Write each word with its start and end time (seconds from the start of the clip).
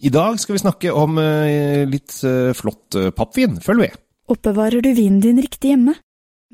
I 0.00 0.10
dag 0.14 0.40
skal 0.40 0.52
vi 0.52 0.58
snakke 0.62 0.92
om 0.94 1.18
eh, 1.18 1.82
litt 1.90 2.20
eh, 2.24 2.52
flott 2.54 2.94
eh, 2.94 3.10
pappvin. 3.10 3.58
Følg 3.60 3.82
med. 3.82 3.96
Oppbevarer 4.30 4.84
du 4.84 4.92
vinen 4.94 5.20
din 5.24 5.40
riktig 5.42 5.72
hjemme? 5.72 5.96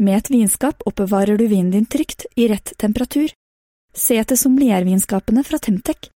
Med 0.00 0.22
et 0.22 0.30
vinskap 0.32 0.82
oppbevarer 0.88 1.38
du 1.38 1.46
vinen 1.50 1.74
din 1.74 1.86
trygt, 1.86 2.26
i 2.36 2.48
rett 2.48 2.72
temperatur. 2.80 3.28
Se 3.94 4.16
etter 4.18 4.38
sommeliervinskapene 4.40 5.44
fra 5.46 5.60
Temtec. 5.62 6.08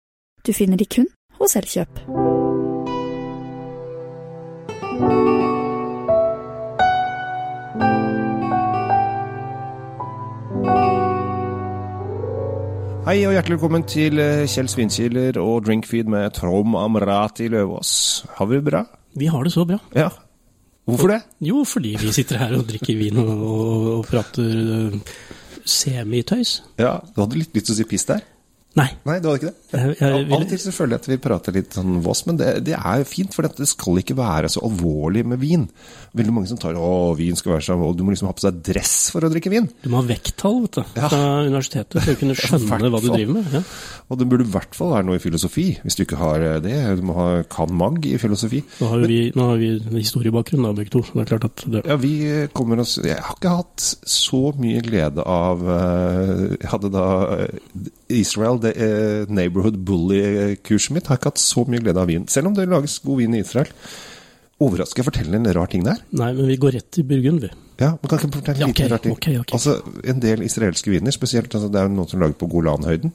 Du 0.43 0.54
finner 0.56 0.80
de 0.80 0.88
kun 0.88 1.06
hos 1.38 1.59
Elkjøp. 1.59 2.03
Hei 13.09 13.22
og 13.25 13.30
hjertelig 13.32 13.56
velkommen 13.56 13.84
til 13.88 14.20
eh, 14.20 14.43
Kjell 14.52 14.66
Svinkjeller 14.68 15.38
og 15.40 15.62
Drinkfeed 15.64 16.11
med 16.12 16.34
Trom 16.36 16.75
Amrati 16.77 17.46
Løvaas. 17.48 17.93
Har 18.36 18.50
vi 18.50 18.58
det 18.58 18.64
bra? 18.66 18.82
Vi 19.16 19.30
har 19.32 19.46
det 19.46 19.53
så 19.54 19.62
bra. 19.64 19.79
Ja. 19.96 20.11
Hvorfor 20.85 21.14
det? 21.14 21.16
Jo, 21.40 21.63
fordi 21.64 21.94
vi 22.02 22.13
sitter 22.13 22.36
her 22.43 22.52
og 22.58 22.66
drikker 22.68 22.99
vin 23.00 23.16
og, 23.22 23.30
og, 23.32 23.86
og 23.94 24.02
prater 24.11 24.61
uh, 24.93 24.99
semitøys. 25.64 26.52
Ja, 26.76 26.99
Du 27.14 27.22
hadde 27.22 27.40
litt 27.40 27.57
lyst 27.57 27.71
til 27.71 27.79
å 27.79 27.79
si 27.79 27.89
piss 27.89 28.04
der? 28.11 28.21
Nei. 28.76 28.90
Nei, 29.08 29.16
du 29.25 29.30
hadde 29.30 29.40
ikke 29.40 29.54
det? 29.54 29.68
Jeg, 29.68 29.96
jeg, 30.00 30.25
Av 30.32 30.32
og 30.40 30.46
til 30.49 30.61
så 30.63 30.72
føler 30.72 30.95
jeg 30.96 31.03
at 31.03 31.08
vi 31.11 31.17
prater 31.21 31.53
litt 31.58 31.75
sånn 31.77 31.99
Voss, 32.05 32.22
men 32.28 32.39
det, 32.41 32.47
det 32.64 32.77
er 32.78 33.03
fint, 33.08 33.34
for 33.36 33.45
det 33.45 33.67
skal 33.69 34.00
ikke 34.00 34.17
være 34.17 34.48
så 34.53 34.62
alvorlig 34.64 35.25
med 35.28 35.41
vin. 35.42 35.67
Veldig 36.17 36.33
mange 36.33 36.48
som 36.48 36.56
tar 36.61 36.78
å, 36.81 37.12
vin 37.19 37.36
skal 37.36 37.56
være 37.56 37.67
så 37.67 37.75
alvorlig, 37.77 37.98
du 38.00 38.05
må 38.06 38.14
liksom 38.14 38.31
ha 38.31 38.36
på 38.39 38.44
seg 38.47 38.62
dress 38.64 38.94
for 39.12 39.27
å 39.27 39.31
drikke 39.33 39.53
vin. 39.53 39.69
du 39.84 39.91
må 39.92 40.00
ha 40.00 40.06
vekttall 40.08 40.62
vet 40.64 40.78
du, 40.78 40.83
Ja. 40.97 41.11
fra 41.12 41.20
universitetet 41.44 42.00
for 42.00 42.14
å 42.14 42.20
kunne 42.22 42.36
skjønne 42.42 42.91
hva 42.94 43.03
du 43.05 43.08
driver 43.12 43.36
med. 43.39 43.53
Ja. 43.58 43.62
Og 44.08 44.22
det 44.22 44.28
burde 44.31 44.47
i 44.48 44.53
hvert 44.55 44.78
fall 44.78 44.94
være 44.94 45.08
noe 45.11 45.19
i 45.20 45.22
filosofi, 45.22 45.67
hvis 45.84 45.98
du 45.98 46.05
ikke 46.06 46.20
har 46.22 46.47
det. 46.64 46.75
Du 46.98 47.05
må 47.11 47.19
ha 47.19 47.28
kan 47.53 47.69
mag 47.77 48.00
i 48.08 48.16
filosofi. 48.20 48.62
Nå 48.80 48.89
har 48.94 49.05
jo 49.05 49.11
vi, 49.12 49.20
nå 49.36 49.50
har 49.50 49.61
vi 49.61 49.70
historiebakgrunn 49.98 50.64
da, 50.64 50.72
begge 50.78 50.94
to. 50.97 51.05
det 51.12 51.27
er 51.27 51.30
klart 51.34 51.48
at 51.50 51.66
det, 51.69 51.84
Ja, 51.89 51.98
vi 52.00 52.14
kommer 52.56 52.80
oss 52.83 52.96
Jeg 53.05 53.20
har 53.20 53.36
ikke 53.36 53.52
hatt 53.61 53.84
så 54.08 54.41
mye 54.58 54.80
glede 54.84 55.22
av 55.28 55.61
eh, 55.77 56.42
Jeg 56.56 56.70
hadde 56.72 56.91
da 56.94 57.05
Israel, 58.08 58.28
Israel, 58.28 58.58
det 58.62 58.72
eh, 58.80 59.28
Neighborhood 59.59 59.83
Bully-kurset 59.84 60.95
mitt, 60.95 61.09
har 61.09 61.19
ikke 61.19 61.33
hatt 61.33 61.42
så 61.42 61.64
mye 61.67 61.83
glede 61.83 62.01
av 62.01 62.09
vin. 62.11 62.27
Selv 62.31 62.51
om 62.51 62.55
det 62.55 62.69
lages 62.69 62.98
god 63.05 63.20
vin 63.23 63.34
i 63.34 63.42
Israel. 63.42 63.70
Overrasker 64.59 65.03
jeg 65.03 65.06
fortelle 65.06 65.39
en 65.39 65.51
rar 65.55 65.70
ting 65.70 65.84
der? 65.87 66.01
Nei, 66.19 66.33
men 66.34 66.48
vi 66.51 66.56
går 66.59 66.75
rett 66.78 66.89
til 66.95 67.06
Burgund, 67.06 67.45
vi. 67.45 67.51
Ja, 67.79 67.92
men 67.95 68.11
kan 68.11 68.19
ikke 68.19 68.41
fortelle 68.41 68.64
en 68.64 68.73
liten 68.73 68.86
ok, 68.86 68.91
rar 68.91 69.03
ting? 69.05 69.14
Okay, 69.14 69.36
okay. 69.39 69.55
Altså, 69.55 69.77
En 70.11 70.23
del 70.23 70.42
israelske 70.42 70.91
viner, 70.91 71.14
spesielt 71.14 71.55
altså, 71.55 71.70
det 71.70 71.79
er 71.79 71.86
jo 71.86 71.95
noen 71.95 72.11
som 72.11 72.23
lager 72.23 72.39
på 72.41 72.51
Golanhøyden, 72.51 73.14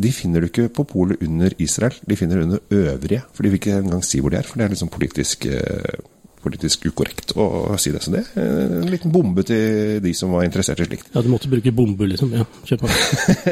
de 0.00 0.12
finner 0.14 0.40
du 0.40 0.46
ikke 0.48 0.70
på 0.72 0.86
polet 0.88 1.20
under 1.26 1.52
Israel, 1.60 1.96
de 2.08 2.16
finner 2.16 2.38
du 2.38 2.46
under 2.46 2.62
øvrige. 2.72 3.24
For 3.34 3.42
de 3.42 3.50
vil 3.50 3.60
ikke 3.60 3.80
engang 3.82 4.04
si 4.06 4.22
hvor 4.22 4.32
de 4.32 4.38
er, 4.38 4.46
for 4.48 4.56
det 4.56 4.64
er 4.64 4.72
liksom 4.72 4.92
politisk, 4.94 5.44
eh, 5.50 5.98
politisk 6.44 6.86
ukorrekt 6.90 7.34
å 7.38 7.76
si 7.80 7.92
det. 7.94 8.02
Så 8.04 8.12
det 8.14 8.24
en 8.40 8.88
liten 8.90 9.12
bombe 9.14 9.44
til 9.46 10.00
de 10.04 10.12
som 10.16 10.32
var 10.34 10.46
interessert 10.46 10.82
i 10.82 10.88
slikt. 10.88 11.10
Ja, 11.14 11.22
du 11.24 11.30
måtte 11.32 11.50
bruke 11.52 11.72
bombe, 11.74 12.08
liksom. 12.10 12.32
Ja, 12.36 12.46
kjør 12.68 12.84
på. 12.84 12.92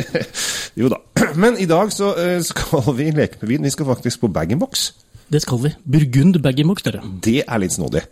Jo 0.78 0.90
da. 0.92 1.00
Men 1.38 1.58
i 1.58 1.66
dag 1.66 1.90
så 1.94 2.12
eh, 2.20 2.38
skal 2.46 2.92
vi 2.94 3.10
leke 3.14 3.40
med 3.42 3.50
vin. 3.50 3.66
Vi 3.66 3.74
skal 3.74 3.88
faktisk 3.88 4.22
på 4.24 4.32
bag-in-box. 4.32 4.88
Det 5.28 5.42
skal 5.44 5.60
vi. 5.64 5.74
Burgund 5.84 6.38
bag-in-box, 6.44 6.86
dere. 6.86 7.02
Det 7.24 7.42
er 7.42 7.62
litt 7.62 7.74
snodig. 7.74 8.04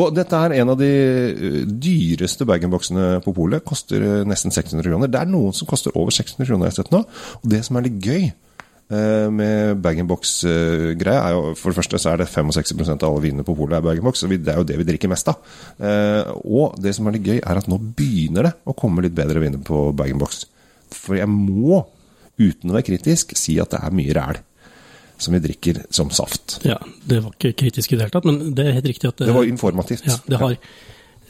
Og 0.00 0.10
dette 0.14 0.38
er 0.38 0.56
en 0.58 0.72
av 0.72 0.78
de 0.78 0.90
eh, 0.90 1.58
dyreste 1.64 2.46
bag-in-boxene 2.48 3.20
på 3.24 3.34
polet. 3.36 3.64
Koster 3.66 4.02
eh, 4.02 4.22
nesten 4.28 4.54
600 4.54 4.86
kroner. 4.88 5.10
Det 5.10 5.20
er 5.20 5.30
noen 5.30 5.54
som 5.56 5.70
koster 5.70 5.94
over 5.94 6.14
600 6.14 6.48
kroner, 6.48 6.68
jeg 6.68 6.74
har 6.74 6.80
sett 6.82 6.94
nå. 6.94 7.04
Og 7.40 7.52
det 7.52 7.62
som 7.66 7.78
er 7.78 7.86
litt 7.88 8.00
gøy 8.02 8.28
med 8.88 9.78
bag-in-box-greia, 9.82 11.20
er 11.24 11.32
jo 11.34 11.54
for 11.56 11.72
det 11.72 11.78
første 11.78 11.98
så 12.02 12.12
er 12.12 12.20
det 12.20 12.28
65 12.28 12.82
av 12.94 13.06
alle 13.08 13.22
vinene 13.24 13.44
på 13.46 13.54
polet 13.56 13.78
er 13.78 13.84
bag-in-box. 13.86 14.24
Og 14.26 14.34
det 14.36 14.52
er 14.52 14.60
jo 14.60 14.66
det 14.68 14.76
vi 14.80 14.86
drikker 14.90 15.08
mest 15.12 15.28
av. 15.32 15.40
Eh, 15.80 16.32
Og 16.44 16.76
det 16.82 16.94
som 16.94 17.06
er 17.08 17.16
litt 17.16 17.26
gøy, 17.26 17.38
er 17.40 17.56
at 17.60 17.68
nå 17.70 17.78
begynner 17.96 18.50
det 18.50 18.54
å 18.68 18.74
komme 18.76 19.02
litt 19.02 19.14
bedre 19.16 19.40
viner 19.40 19.58
på 19.64 19.86
bag-in-box. 19.96 20.44
For 20.94 21.16
jeg 21.16 21.28
må, 21.30 21.84
uten 22.38 22.70
å 22.70 22.76
være 22.76 22.88
kritisk, 22.92 23.32
si 23.38 23.58
at 23.62 23.70
det 23.72 23.80
er 23.82 23.94
mye 23.96 24.14
ræl 24.14 24.42
som 25.18 25.32
vi 25.32 25.40
drikker 25.40 25.84
som 25.94 26.10
saft. 26.10 26.58
Ja, 26.66 26.76
Det 27.06 27.22
var 27.22 27.32
ikke 27.38 27.54
kritisk 27.64 27.92
i 27.92 27.96
det 27.96 28.04
hele 28.08 28.14
tatt, 28.16 28.26
men 28.26 28.54
det 28.54 28.66
er 28.66 28.72
helt 28.80 28.90
riktig 28.90 29.08
at 29.08 29.16
Det 29.22 29.32
var 29.34 29.46
informativt. 29.46 30.04
Ja, 30.06 30.16
det 30.26 30.40
har 30.40 30.50
eh, 30.52 30.58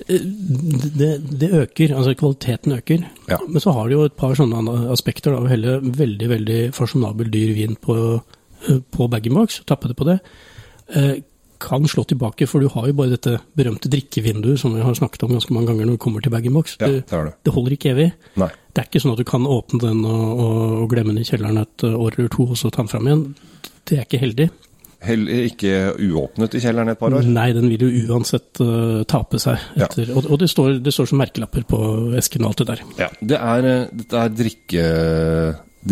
det, 0.09 1.11
det 1.41 1.51
øker, 1.53 1.95
altså 1.97 2.15
kvaliteten 2.19 2.73
øker. 2.73 3.05
Ja. 3.31 3.39
Men 3.49 3.61
så 3.63 3.73
har 3.73 3.89
de 3.89 3.97
jo 3.97 4.07
et 4.09 4.17
par 4.17 4.35
sånne 4.39 4.63
aspekter. 4.93 5.35
da, 5.35 5.43
Å 5.43 5.51
helle 5.51 5.79
veldig 5.85 6.31
veldig 6.33 6.59
fasjonabel 6.77 7.31
dyr 7.33 7.55
vin 7.57 7.77
på, 7.77 7.97
eh, 8.69 8.81
på 8.91 9.09
bag-in-box, 9.11 9.63
tappe 9.67 9.89
det 9.89 9.97
på 9.97 10.09
det, 10.09 10.19
eh, 10.95 11.23
kan 11.61 11.87
slå 11.89 12.05
tilbake. 12.05 12.47
For 12.49 12.61
du 12.61 12.69
har 12.69 12.89
jo 12.89 12.93
bare 12.99 13.15
dette 13.15 13.39
berømte 13.57 13.89
drikkevinduet 13.89 14.59
som 14.59 14.75
vi 14.75 14.83
har 14.83 14.95
snakket 14.95 15.23
om 15.23 15.31
ganske 15.33 15.55
mange 15.55 15.71
ganger 15.71 15.87
når 15.87 15.97
vi 15.97 16.05
kommer 16.05 16.21
til 16.21 16.35
bag-in-box. 16.35 16.77
Ja, 16.81 16.89
det, 16.89 17.07
det 17.09 17.35
det 17.45 17.55
holder 17.55 17.73
ikke 17.79 17.95
evig. 17.95 18.13
Nei. 18.37 18.51
Det 18.75 18.83
er 18.83 18.91
ikke 18.91 19.01
sånn 19.01 19.15
at 19.15 19.23
du 19.23 19.25
kan 19.25 19.47
åpne 19.47 19.81
den 19.81 20.05
og, 20.05 20.41
og, 20.41 20.83
og 20.83 20.91
glemme 20.91 21.15
den 21.15 21.23
i 21.23 21.29
kjelleren 21.29 21.63
et 21.63 21.87
år 21.87 22.19
eller 22.19 22.29
to, 22.29 22.51
og 22.51 22.59
så 22.59 22.71
ta 22.71 22.83
den 22.83 22.91
fram 22.91 23.07
igjen. 23.07 23.35
Det 23.87 23.99
er 23.99 24.05
ikke 24.09 24.21
heldig. 24.21 24.51
Heller 25.05 25.47
ikke 25.51 25.73
uåpnet 26.01 26.55
i 26.57 26.63
kjelleren 26.65 26.93
et 26.93 26.99
par 27.01 27.13
år. 27.15 27.27
Nei, 27.29 27.49
den 27.57 27.69
vil 27.73 27.85
jo 27.87 28.15
uansett 28.15 28.61
uh, 28.65 29.03
tape 29.11 29.41
seg. 29.43 29.61
Ja. 29.77 29.89
Etter, 29.89 30.13
Og, 30.17 30.31
og 30.31 30.41
det, 30.41 30.49
står, 30.53 30.79
det 30.85 30.95
står 30.97 31.11
som 31.13 31.21
merkelapper 31.21 31.67
på 31.69 31.81
esken 32.21 32.45
og 32.47 32.53
alt 32.55 32.63
det 32.63 32.69
der. 32.73 32.83
Ja, 33.03 33.11
det 33.21 33.41
er, 33.41 33.67
det 33.69 33.77
dette 34.05 34.23
er 34.25 34.35
drikke, 34.41 34.87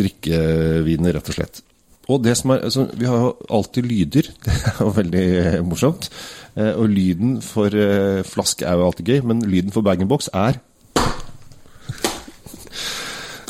drikkeviner, 0.02 1.16
rett 1.18 1.30
og 1.32 1.36
slett. 1.38 1.62
Og 2.10 2.18
det 2.24 2.34
som 2.36 2.50
er, 2.50 2.64
altså, 2.66 2.88
Vi 2.98 3.06
har 3.06 3.20
jo 3.22 3.30
alltid 3.48 3.86
lyder, 3.86 4.28
det 4.44 4.56
er 4.58 4.80
jo 4.80 4.90
veldig 4.96 5.26
eh, 5.44 5.60
morsomt. 5.64 6.08
Eh, 6.56 6.72
Og 6.74 6.88
lyden 6.90 7.36
for 7.44 7.72
eh, 7.72 8.22
flaske 8.26 8.66
er 8.66 8.76
jo 8.80 8.88
alltid 8.88 9.12
gøy, 9.12 9.20
men 9.30 9.44
lyden 9.46 9.72
for 9.74 9.86
bag-in-box 9.86 10.28
er 10.34 10.58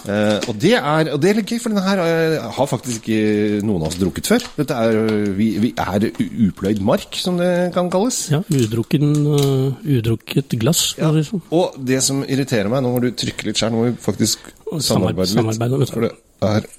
Eh, 0.02 0.38
og, 0.50 0.56
det 0.58 0.72
er, 0.74 1.10
og 1.14 1.20
det 1.22 1.30
er 1.30 1.36
litt 1.38 1.50
gøy, 1.52 1.60
for 1.62 1.70
denne 1.70 1.84
her 1.84 2.00
eh, 2.02 2.46
har 2.56 2.68
faktisk 2.70 3.06
ikke 3.06 3.60
noen 3.62 3.84
av 3.84 3.92
oss 3.92 3.98
drukket 4.00 4.30
før. 4.32 4.46
Dette 4.56 4.74
er, 4.74 4.98
eh, 4.98 5.28
vi, 5.38 5.48
vi 5.62 5.70
er 5.78 6.08
upløyd 6.48 6.82
mark, 6.82 7.14
som 7.22 7.38
det 7.38 7.50
kan 7.76 7.90
kalles. 7.92 8.24
Ja, 8.32 8.42
udrukken, 8.50 9.12
uh, 9.30 9.78
udrukket 9.86 10.56
glass. 10.58 10.84
Ja. 10.98 11.12
sånn. 11.22 11.44
Og 11.54 11.78
det 11.78 12.00
som 12.02 12.24
irriterer 12.26 12.70
meg, 12.72 12.82
nå 12.82 12.94
må 12.94 13.02
du 13.04 13.12
trykke 13.14 13.46
litt 13.48 13.62
sjøl, 13.62 13.74
nå 13.74 13.82
må 13.82 13.90
vi 13.92 13.96
faktisk 14.02 14.50
samarbeide, 14.82 15.30
samarbeide 15.36 15.82
litt. 15.84 15.92
samarbeide. 15.92 15.92
For 15.92 16.08
det 16.08 16.14
er 16.50 16.70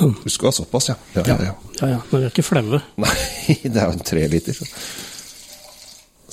Du 0.00 0.30
skal 0.32 0.48
ha 0.48 0.54
såpass, 0.56 0.88
ja. 0.88 0.96
Ja, 1.18 1.22
ja, 1.28 1.36
ja. 1.50 1.54
Ja, 1.80 1.86
ja, 1.94 2.00
men 2.10 2.22
vi 2.22 2.26
er 2.26 2.32
ikke 2.32 2.46
flaue. 2.46 2.80
Nei, 3.04 3.14
det 3.62 3.76
er 3.76 3.86
jo 3.86 3.98
en 3.98 4.04
treliter. 4.10 4.56
Så. 4.56 4.66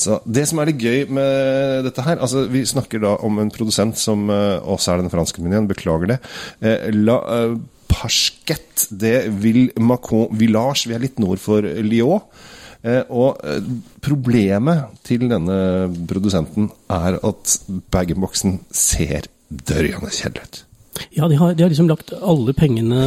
Så 0.04 0.20
det 0.26 0.46
som 0.50 0.62
er 0.62 0.72
litt 0.72 0.84
gøy 0.84 1.08
med 1.14 1.88
dette 1.88 2.04
her 2.06 2.22
altså 2.24 2.46
Vi 2.52 2.64
snakker 2.68 3.02
da 3.04 3.16
om 3.26 3.40
en 3.42 3.52
produsent 3.54 3.98
som 4.00 4.28
eh, 4.34 4.60
også 4.62 4.94
er 4.94 5.04
den 5.04 5.14
franske 5.14 5.44
menyen. 5.44 5.70
beklager 5.70 6.14
det. 6.14 6.20
Eh, 6.62 6.90
La 6.94 7.18
uh, 7.24 7.58
Pasquet 7.88 8.88
de 8.92 9.16
Ville-Macon 9.32 10.30
Village. 10.38 10.90
Vi 10.90 10.96
er 10.96 11.04
litt 11.04 11.20
nord 11.24 11.40
for 11.42 11.64
Lyon. 11.64 12.22
Eh, 12.86 13.04
og 13.10 13.42
eh, 13.44 13.64
problemet 14.04 15.02
til 15.08 15.26
denne 15.32 15.58
produsenten 16.10 16.70
er 16.94 17.18
at 17.26 17.58
bag-in-boxen 17.92 18.62
ser 18.72 19.30
dørjende 19.50 20.14
kjedelig 20.14 20.46
ut. 20.46 20.64
Ja, 21.16 21.28
de 21.30 21.38
har, 21.40 21.54
de 21.58 21.66
har 21.66 21.72
liksom 21.72 21.90
lagt 21.90 22.14
alle 22.16 22.54
pengene 22.58 23.02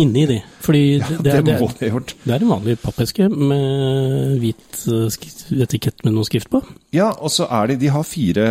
inni 0.00 0.26
de. 0.30 0.40
Fordi 0.64 0.82
det, 0.98 1.18
Det, 1.24 1.34
er, 1.34 1.42
det, 1.46 1.58
må 1.60 1.68
er, 1.68 1.76
de 1.78 1.88
ha 1.88 1.92
gjort. 1.98 2.14
det 2.24 2.34
er 2.36 2.44
en 2.46 2.52
vanlig 2.54 2.78
pappeske 2.82 3.28
med 3.30 4.38
hvit 4.42 4.80
uh, 4.88 5.62
etikett 5.64 6.04
med 6.06 6.16
noe 6.16 6.28
skrift 6.28 6.50
på. 6.52 6.62
Ja, 6.94 7.12
og 7.14 7.32
så 7.34 7.48
er 7.50 7.72
de 7.72 7.80
De 7.84 7.92
har 7.92 8.06
fire 8.08 8.46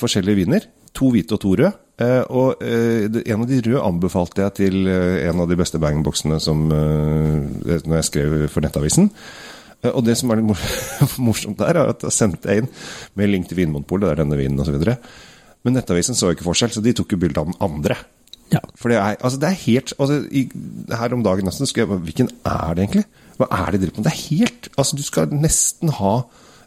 forskjellige 0.00 0.42
viner. 0.44 0.68
To 0.96 1.08
hvite 1.14 1.38
og 1.38 1.40
to 1.40 1.54
røde. 1.56 1.72
Eh, 2.02 2.22
og 2.32 2.62
eh, 2.64 3.04
en 3.06 3.42
av 3.44 3.48
de 3.48 3.60
røde 3.64 3.80
anbefalte 3.84 4.42
jeg 4.44 4.54
til 4.58 4.88
eh, 4.90 5.22
en 5.28 5.40
av 5.44 5.48
de 5.48 5.56
beste 5.60 5.78
bangboksene 5.80 6.38
som 6.40 6.64
eh, 6.72 7.80
Når 7.84 7.96
jeg 7.98 8.08
skrev 8.08 8.36
for 8.52 8.64
Nettavisen. 8.64 9.10
Eh, 9.82 9.90
og 9.92 10.04
det 10.06 10.16
som 10.18 10.32
er 10.32 10.40
litt 10.40 11.18
morsomt 11.26 11.60
der, 11.60 11.78
er 11.82 11.92
at 11.92 12.04
jeg 12.06 12.16
sendte 12.16 12.52
en 12.54 12.68
med 13.18 13.32
link 13.32 13.48
til 13.50 13.60
Vinmonopolet, 13.60 14.08
det 14.08 14.14
er 14.16 14.22
denne 14.24 14.40
vinen 14.40 14.60
osv. 14.64 14.78
Men 15.62 15.76
Nettavisen 15.78 16.18
så 16.18 16.32
ikke 16.32 16.46
forskjell, 16.48 16.72
så 16.74 16.82
de 16.84 16.94
tok 16.96 17.14
jo 17.14 17.20
bilde 17.22 17.40
av 17.42 17.50
den 17.52 17.60
andre. 17.62 17.98
Ja. 18.52 18.60
For 18.76 18.92
det 18.92 18.98
er, 19.00 19.16
altså 19.18 19.40
det 19.40 19.48
er 19.48 19.58
helt 19.64 19.92
altså 19.98 20.20
i, 20.30 20.44
Her 20.92 21.14
om 21.16 21.24
dagen 21.24 21.46
nesten 21.48 21.68
skulle 21.68 21.88
jeg 21.88 22.04
Hvilken 22.08 22.30
er 22.44 22.74
det 22.76 22.84
egentlig? 22.86 23.04
Hva 23.38 23.48
er 23.48 23.72
det 23.72 23.80
de 23.80 23.86
driver 23.86 24.02
med? 24.02 24.06
Det 24.06 24.12
er 24.12 24.22
helt 24.28 24.68
Altså, 24.76 24.96
du 24.98 25.02
skal 25.06 25.32
nesten 25.32 25.92
ha 25.98 26.14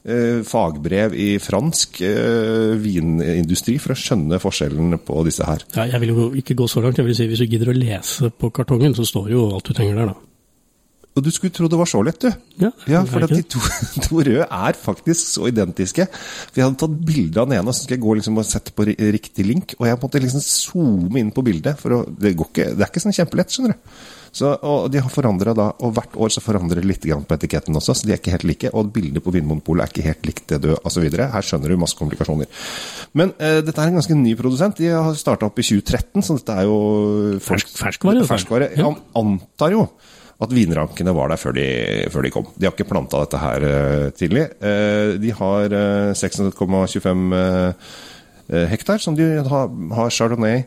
eh, 0.05 0.41
fagbrev 0.45 1.13
i 1.13 1.29
fransk 1.41 2.01
eh, 2.05 2.75
vinindustri 2.81 3.77
for 3.81 3.93
å 3.93 3.99
skjønne 3.99 4.41
forskjellen 4.41 4.97
på 5.05 5.23
disse 5.27 5.45
her. 5.47 5.65
ja. 5.75 5.87
Jeg 5.93 6.01
vil 6.03 6.13
jo 6.13 6.29
ikke 6.41 6.57
gå 6.57 6.67
så 6.71 6.81
langt. 6.81 6.97
Jeg 6.97 7.05
vil 7.07 7.17
si 7.17 7.27
Hvis 7.29 7.43
du 7.43 7.49
gidder 7.49 7.73
å 7.73 7.77
lese 7.77 8.29
på 8.29 8.49
kartongen, 8.55 8.95
så 8.97 9.05
står 9.05 9.29
jo 9.33 9.49
alt 9.55 9.69
du 9.69 9.73
trenger 9.77 10.01
der, 10.01 10.13
da. 10.13 10.34
Og 11.15 11.23
du 11.23 11.29
skulle 11.31 11.53
tro 11.55 11.69
det 11.71 11.77
var 11.79 11.87
så 11.87 12.01
lett, 12.03 12.19
du. 12.19 12.27
Ja, 12.59 12.69
Ja, 12.91 13.01
for 13.07 13.23
de 13.31 13.39
to, 13.47 13.61
to 14.05 14.19
røde 14.19 14.43
er 14.49 14.75
faktisk 14.79 15.29
så 15.31 15.47
identiske. 15.47 16.07
For 16.11 16.59
Jeg 16.59 16.65
hadde 16.67 16.81
tatt 16.81 16.97
bilde 17.07 17.39
av 17.39 17.47
den 17.47 17.59
ene, 17.61 17.71
og 17.71 17.75
så 17.77 17.85
skal 17.85 17.95
jeg 17.95 18.03
gå 18.03 18.17
liksom 18.19 18.41
og 18.41 18.47
sette 18.49 18.73
på 18.75 18.87
riktig 18.89 19.45
link. 19.47 19.77
Og 19.79 19.87
jeg 19.87 19.99
måtte 20.01 20.19
liksom 20.23 20.43
zoome 20.43 21.21
inn 21.23 21.31
på 21.35 21.43
bildet. 21.47 21.79
For 21.79 21.95
å, 21.95 22.03
det, 22.09 22.33
går 22.35 22.51
ikke, 22.51 22.67
det 22.75 22.83
er 22.83 22.91
ikke 22.91 23.03
sånn 23.05 23.15
kjempelett, 23.15 23.55
skjønner 23.55 23.77
du. 23.77 23.95
Så, 24.35 24.49
og 24.67 24.89
de 24.91 24.99
har 24.99 25.07
forandret 25.13 25.55
da, 25.55 25.69
og 25.79 25.93
hvert 25.95 26.17
år 26.19 26.33
så 26.35 26.41
forandrer 26.43 26.81
de 26.83 26.89
litt 26.89 27.05
på 27.07 27.35
etiketten 27.37 27.77
også, 27.79 27.93
så 27.95 28.03
de 28.09 28.11
er 28.11 28.19
ikke 28.19 28.33
helt 28.33 28.43
like. 28.49 28.71
Og 28.75 28.89
bildet 28.91 29.23
på 29.23 29.31
Vinmonopolet 29.31 29.85
er 29.85 29.93
ikke 29.93 30.07
helt 30.09 30.27
likt 30.27 30.49
det 30.51 30.59
døde, 30.65 30.81
osv. 30.83 31.05
Her 31.07 31.47
skjønner 31.47 31.71
du 31.71 31.77
masse 31.79 31.95
komplikasjoner. 31.95 32.49
Men 33.15 33.31
eh, 33.39 33.61
dette 33.63 33.79
er 33.79 33.93
en 33.93 34.01
ganske 34.01 34.17
ny 34.19 34.35
produsent. 34.35 34.75
De 34.83 34.91
har 34.91 35.15
starta 35.15 35.47
opp 35.47 35.63
i 35.63 35.67
2013, 35.69 36.19
så 36.27 36.35
dette 36.41 36.59
er 36.59 36.67
jo 36.67 36.75
Fersk- 37.47 37.71
ferskvare, 37.79 38.25
Fersk 38.27 38.33
ferskvare. 38.33 38.69
Ja. 38.75 38.91
Jeg 38.91 39.01
antar 39.23 39.71
jo 39.77 39.87
at 40.43 40.51
vinrankene 40.51 41.13
var 41.15 41.31
der 41.31 41.39
før 41.39 41.55
de, 41.55 41.67
før 42.11 42.25
de 42.25 42.33
kom. 42.33 42.47
De 42.55 42.67
har 42.67 42.75
ikke 42.75 42.89
planta 42.89 43.21
dette 43.23 43.39
her 43.39 43.65
eh, 43.69 44.07
tidlig. 44.17 44.45
Eh, 44.59 45.15
de 45.21 45.31
har 45.37 45.75
eh, 45.79 46.11
6,25 46.17 47.25
eh, 47.39 48.65
hektar, 48.73 48.99
som 49.01 49.15
de 49.17 49.29
har, 49.47 49.71
har 49.99 50.13
chardonnay, 50.13 50.65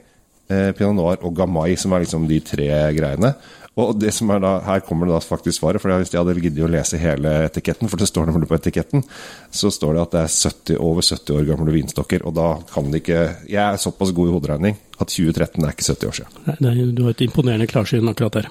pinot 0.48 0.96
noir 0.96 1.18
og 1.28 1.34
gamay, 1.36 1.74
som 1.76 1.92
er 1.92 2.06
liksom 2.06 2.22
de 2.24 2.38
tre 2.40 2.68
greiene. 2.96 3.34
Og 3.78 3.92
det 3.94 4.10
som 4.16 4.30
er 4.34 4.40
da, 4.42 4.54
Her 4.66 4.80
kommer 4.82 5.06
det 5.06 5.14
da 5.14 5.20
faktisk 5.22 5.60
svaret, 5.60 5.82
for 5.82 5.92
hvis 5.92 6.10
jeg 6.10 6.18
hadde 6.18 6.40
giddet 6.40 6.64
å 6.66 6.70
lese 6.72 6.98
hele 6.98 7.34
etiketten, 7.46 7.90
for 7.90 8.00
det 8.00 8.08
står 8.10 8.26
nemlig 8.26 8.48
på 8.50 8.56
etiketten, 8.56 9.04
så 9.54 9.70
står 9.70 9.94
det 9.94 10.02
at 10.02 10.16
det 10.16 10.22
er 10.24 10.32
70, 10.50 10.80
over 10.88 11.06
70 11.06 11.36
år 11.36 11.46
gamle 11.52 11.74
vinstokker. 11.76 12.24
Og 12.26 12.34
da 12.34 12.48
kan 12.72 12.88
det 12.90 13.04
ikke 13.04 13.20
Jeg 13.46 13.62
er 13.62 13.76
såpass 13.78 14.14
god 14.16 14.32
i 14.32 14.34
hoderegning 14.34 14.80
at 14.98 15.12
2013 15.12 15.62
er 15.62 15.76
ikke 15.76 15.90
70 15.92 16.08
år 16.08 16.18
siden. 16.18 16.56
Nei, 16.64 16.74
du 16.90 17.04
har 17.04 17.14
et 17.14 17.28
imponerende 17.28 17.70
klarsyn 17.70 18.10
akkurat 18.10 18.40
der. 18.40 18.50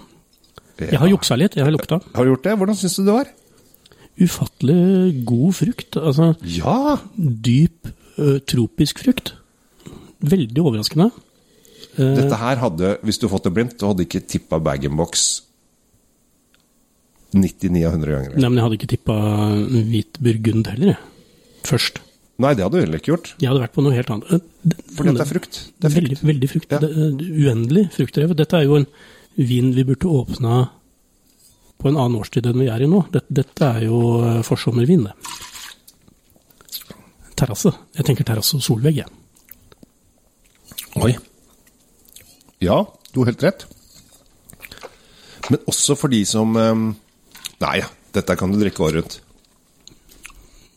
Jeg 0.80 1.00
har 1.02 1.08
juksa 1.10 1.38
litt, 1.40 1.56
jeg 1.58 1.66
har 1.66 1.72
lukta. 1.74 2.00
Har 2.14 2.24
du 2.28 2.32
gjort 2.36 2.44
det? 2.44 2.56
Hvordan 2.60 2.76
syns 2.78 2.96
du 3.00 3.04
det 3.08 3.14
var? 3.16 3.28
Ufattelig 4.22 5.24
god 5.26 5.54
frukt. 5.58 5.98
Altså 5.98 6.36
Ja! 6.46 6.98
dyp, 7.18 7.90
ø, 8.18 8.40
tropisk 8.50 9.00
frukt. 9.04 9.34
Veldig 10.22 10.58
overraskende. 10.64 11.12
Dette 11.98 12.38
her 12.38 12.56
hadde, 12.62 12.98
hvis 13.04 13.18
du 13.18 13.28
fått 13.30 13.44
det 13.48 13.54
blindt, 13.56 13.78
du 13.80 13.88
hadde 13.90 14.06
ikke 14.06 14.22
tippa 14.30 14.60
bag-in-box 14.62 15.42
99 17.34 17.86
av 17.88 17.94
100 17.98 18.12
ganger. 18.14 18.36
Nei, 18.38 18.50
men 18.50 18.58
jeg 18.60 18.66
hadde 18.66 18.78
ikke 18.80 18.90
tippa 18.94 19.16
hvit 19.92 20.20
burgund 20.24 20.70
heller, 20.72 20.94
jeg. 20.94 21.00
Først. 21.68 22.00
Nei, 22.40 22.52
det 22.54 22.64
hadde 22.64 22.78
du 22.78 22.84
heller 22.86 23.02
ikke 23.02 23.12
gjort. 23.16 23.32
Jeg 23.42 23.50
hadde 23.50 23.64
vært 23.66 23.74
på 23.76 23.84
noe 23.84 23.96
helt 23.98 24.10
annet. 24.14 24.44
Det- 24.64 24.78
For 24.96 25.04
dette 25.10 25.22
er 25.26 25.32
frukt. 25.34 25.60
Det 25.82 25.90
er 25.90 25.94
frukt. 25.96 26.08
Veldig, 26.08 26.18
veldig 26.30 26.50
frukt. 26.54 26.72
Ja. 26.72 26.80
Det 26.80 26.92
uendelig 26.94 27.84
fruktdrevet. 27.98 28.38
Dette 28.38 28.54
er 28.58 28.64
jo 28.70 28.76
en 28.78 28.86
vin 29.38 29.72
vi 29.76 29.84
burde 29.86 30.08
åpna 30.08 30.68
på 31.78 31.90
en 31.90 31.98
annen 31.98 32.18
årstid 32.18 32.48
enn 32.50 32.58
vi 32.58 32.70
er 32.74 32.82
i 32.82 32.90
nå. 32.90 33.04
Dette, 33.14 33.30
dette 33.30 33.70
er 33.78 33.86
jo 33.86 34.00
eh, 34.26 34.42
forsommervin, 34.46 35.06
det. 35.06 35.14
Terrasse. 37.38 37.72
Jeg 37.94 38.08
tenker 38.08 38.26
terrasse 38.26 38.58
og 38.58 38.66
solvegg, 38.66 39.04
jeg. 39.04 39.10
Oi. 41.06 41.14
Ja, 42.66 42.82
du 43.14 43.22
har 43.22 43.30
helt 43.30 43.46
rett. 43.46 43.68
Men 45.52 45.62
også 45.70 45.96
for 45.96 46.12
de 46.12 46.24
som 46.28 46.58
eh, 46.58 46.74
Nei, 47.62 47.78
dette 48.14 48.36
kan 48.38 48.52
du 48.54 48.60
drikke 48.62 48.84
året 48.86 49.00
rundt. 49.00 49.22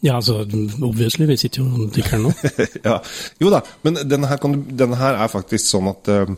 Ja, 0.01 0.15
altså, 0.17 0.47
obviously, 0.81 1.27
vi 1.29 1.37
sitter 1.37 1.61
jo 1.61 1.85
og 1.85 1.91
drikker 1.93 2.17
den 2.17 2.29
nå. 2.29 2.33
ja. 2.89 2.95
Jo 3.41 3.51
da, 3.53 3.61
men 3.85 3.99
denne 4.09 4.31
her, 4.31 4.41
kan 4.41 4.55
du, 4.57 4.63
denne 4.73 4.97
her 4.97 5.19
er 5.21 5.33
faktisk 5.33 5.67
sånn 5.67 5.91
at 5.93 6.09
eh, 6.09 6.33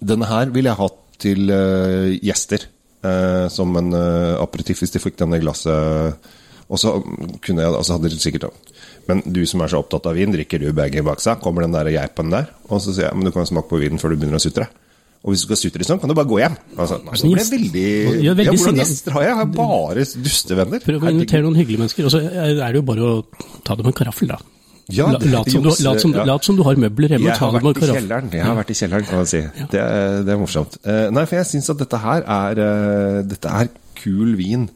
Denne 0.00 0.28
her 0.30 0.52
ville 0.54 0.70
jeg 0.70 0.80
hatt 0.80 1.00
til 1.22 1.50
uh, 1.50 2.12
gjester. 2.22 2.68
Uh, 3.02 3.48
som 3.50 3.74
en 3.78 3.90
uh, 3.96 4.38
aperitiff, 4.38 4.78
hvis 4.82 4.94
de 4.94 5.02
fikk 5.02 5.18
denne 5.18 5.40
glasset. 5.42 6.30
Og 6.72 6.78
så 6.80 6.94
kunne 7.44 7.64
jeg, 7.64 7.72
altså 7.74 7.96
hadde 7.98 8.08
de 8.12 8.18
sikkert 8.22 8.46
Men 9.10 9.18
du 9.26 9.42
som 9.50 9.60
er 9.60 9.72
så 9.72 9.80
opptatt 9.82 10.06
av 10.08 10.14
vin, 10.16 10.32
drikker 10.32 10.62
du 10.62 10.70
begge 10.76 11.02
bak 11.04 11.20
seg? 11.20 11.42
Kommer 11.42 11.66
den 11.66 11.74
der 11.74 11.90
geipen 11.92 12.30
der? 12.32 12.52
Og 12.70 12.80
så 12.80 12.94
sier 12.94 13.08
jeg 13.08 13.18
men 13.18 13.26
du 13.26 13.34
kan 13.34 13.48
smake 13.48 13.68
på 13.68 13.82
vinen 13.82 14.00
før 14.00 14.14
du 14.14 14.22
begynner 14.22 14.38
å 14.38 14.44
sutre. 14.44 14.70
Og 15.22 15.34
hvis 15.34 15.42
du 15.44 15.50
skal 15.50 15.58
sutre 15.60 15.86
sånn, 15.86 16.00
kan 16.02 16.10
du 16.10 16.16
bare 16.18 16.30
gå 16.30 16.38
hjem. 16.40 16.54
Altså, 16.74 16.98
nei, 17.04 17.18
så 17.18 17.28
ble 17.28 17.42
jeg 17.42 17.50
veldig, 17.52 17.84
Ja, 18.24 18.32
veldig 18.38 18.46
ja, 18.46 18.54
Hvordan 18.58 18.80
gjester 18.80 19.14
har 19.14 19.22
jeg? 19.22 19.30
Jeg 19.30 19.38
har 19.38 19.50
bare 19.58 20.06
dustevenner. 20.24 20.82
Prøv 20.86 21.04
å 21.04 21.12
invitere 21.12 21.44
noen 21.44 21.60
hyggelige 21.60 21.82
mennesker, 21.84 22.08
og 22.08 22.14
så 22.14 22.22
er 22.26 22.56
det 22.64 22.80
jo 22.80 22.86
bare 22.88 23.06
å 23.06 23.12
ta 23.62 23.76
det 23.78 23.84
med 23.84 23.92
en 23.92 23.98
karaffel, 24.00 24.32
da. 24.32 24.40
Ja, 24.92 25.06
La- 25.12 25.18
lat, 25.32 25.48
som 25.50 25.62
du, 25.64 25.70
lat, 25.70 26.00
som, 26.02 26.12
ja. 26.14 26.24
lat 26.28 26.44
som 26.46 26.56
du 26.58 26.62
har 26.66 26.76
møbler 26.80 27.14
hjemme, 27.14 27.30
Jeg 27.30 27.38
har 27.40 27.52
det 27.54 27.62
vært 27.64 27.80
i 27.82 27.88
kjelleren, 27.88 28.30
jeg 28.36 28.44
har 28.44 28.56
vært 28.58 28.72
i 28.74 28.76
kjelleren, 28.78 29.06
kan 29.08 29.20
man 29.22 29.28
si. 29.30 29.40
Det, 29.72 29.80
er, 29.80 30.18
det 30.26 30.34
er 30.34 30.40
morsomt. 30.40 30.76
Eh, 30.84 31.06
nei, 31.14 31.24
for 31.30 31.38
jeg 31.38 31.48
syns 31.52 31.70
at 31.72 31.80
dette 31.80 32.00
her 32.02 32.26
er 32.36 32.60
eh, 32.66 33.18
Dette 33.30 33.52
er 33.62 33.70
kul 34.02 34.34
vin 34.38 34.66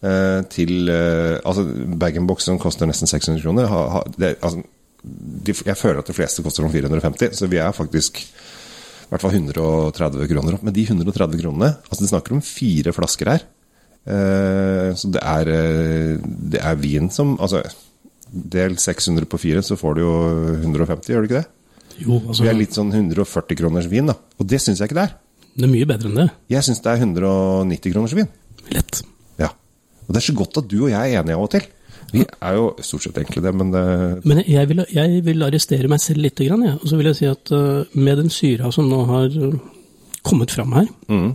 eh, 0.00 0.40
til 0.52 0.88
Altså, 0.88 1.64
bag-in-box 2.02 2.48
som 2.48 2.60
koster 2.62 2.88
nesten 2.88 3.10
600 3.10 3.42
kroner 3.44 3.68
ha, 3.72 3.82
ha, 3.96 4.02
det, 4.16 4.32
altså, 4.40 4.62
de, 5.02 5.54
Jeg 5.54 5.76
føler 5.80 6.00
at 6.00 6.08
de 6.12 6.16
fleste 6.16 6.44
koster 6.46 6.64
om 6.66 6.72
450, 6.72 7.34
så 7.36 7.50
vi 7.50 7.60
er 7.62 7.74
faktisk 7.76 8.22
i 8.26 9.10
hvert 9.12 9.22
fall 9.22 9.36
130 9.38 10.24
kroner 10.32 10.56
opp. 10.56 10.64
Men 10.66 10.74
de 10.74 10.82
130 10.88 11.38
kronene 11.44 11.68
Altså, 11.86 12.00
det 12.02 12.08
snakker 12.10 12.34
om 12.34 12.40
fire 12.42 12.90
flasker 12.96 13.30
her. 13.36 13.44
Så 14.98 15.08
det 15.14 15.18
er, 15.22 15.48
det 16.54 16.60
er 16.62 16.76
vin 16.78 17.08
som 17.10 17.32
Altså, 17.42 17.62
del 18.32 18.76
600 18.76 19.26
på 19.30 19.38
fire, 19.38 19.62
så 19.62 19.76
får 19.78 19.94
du 19.94 20.00
jo 20.02 20.14
150, 20.62 21.12
gjør 21.12 21.22
du 21.22 21.28
ikke 21.30 21.40
det? 21.42 21.46
Jo, 21.98 22.18
altså, 22.28 22.42
Vi 22.42 22.48
er 22.50 22.58
litt 22.58 22.74
sånn 22.76 22.90
140 22.92 23.56
kroners 23.56 23.86
vin, 23.88 24.06
da. 24.06 24.14
Og 24.38 24.46
det 24.46 24.60
syns 24.60 24.78
jeg 24.80 24.90
ikke 24.90 24.98
det 25.00 25.06
er. 25.08 25.14
det 25.56 25.64
er 25.64 25.72
mye 25.72 25.86
bedre 25.88 26.10
enn 26.10 26.18
det. 26.20 26.30
Jeg 26.52 26.62
syns 26.66 26.82
det 26.84 26.92
er 26.92 27.00
190 27.06 27.92
kroners 27.94 28.12
vin. 28.18 28.28
Lett. 28.74 29.02
Ja. 29.40 29.48
Og 30.06 30.12
det 30.12 30.20
er 30.20 30.26
så 30.26 30.34
godt 30.36 30.58
at 30.60 30.68
du 30.68 30.82
og 30.84 30.90
jeg 30.90 31.14
er 31.14 31.22
enige 31.22 31.36
av 31.38 31.46
og 31.46 31.50
til. 31.54 31.64
Vi 32.12 32.22
er 32.22 32.52
jo 32.54 32.66
stort 32.86 33.02
sett 33.02 33.16
egentlig 33.18 33.42
det, 33.42 33.54
men 33.54 33.70
det, 33.72 33.84
Men 34.24 34.42
jeg 34.46 34.68
vil, 34.68 34.84
jeg 34.94 35.22
vil 35.24 35.42
arrestere 35.42 35.88
meg 35.88 35.98
selv 36.00 36.22
litt, 36.22 36.36
grann, 36.38 36.62
jeg. 36.62 36.74
og 36.82 36.86
så 36.88 36.96
vil 37.00 37.06
jeg 37.06 37.16
si 37.16 37.26
at 37.26 37.50
uh, 37.56 37.84
med 37.94 38.18
den 38.18 38.30
syra 38.30 38.70
som 38.72 38.86
nå 38.90 39.00
har 39.08 39.26
uh, 39.32 39.56
kommet 40.22 40.50
fram 40.54 40.72
her, 40.76 40.86
mm, 41.08 41.32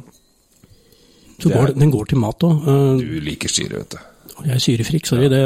så 1.42 1.50
Det 1.50 1.52
er- 1.52 1.58
går, 1.60 1.68
den- 1.74 1.80
den 1.80 1.92
går 1.92 2.06
til 2.08 2.18
mat 2.20 2.40
òg. 2.40 2.64
Du 3.02 3.20
liker 3.20 3.50
syre, 3.50 3.78
vet 3.82 3.90
du. 3.90 3.98
Jeg 4.46 4.54
er 4.56 4.64
syrefrik, 4.64 5.10
sorry. 5.10 5.28
Det, 5.32 5.42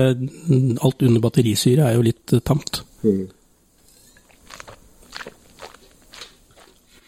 alt 0.84 1.06
under 1.08 1.24
batterisyre 1.24 1.90
er 1.90 1.98
jo 1.98 2.06
litt 2.06 2.36
tamt. 2.48 2.82
tamt. 3.04 3.34